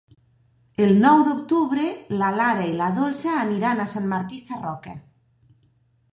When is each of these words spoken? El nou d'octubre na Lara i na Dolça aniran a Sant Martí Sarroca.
El 0.85 0.93
nou 1.01 1.19
d'octubre 1.25 1.83
na 2.21 2.29
Lara 2.37 2.63
i 2.69 2.73
na 2.79 2.87
Dolça 2.95 3.35
aniran 3.41 3.83
a 3.83 3.85
Sant 3.91 4.07
Martí 4.15 4.39
Sarroca. 4.45 4.95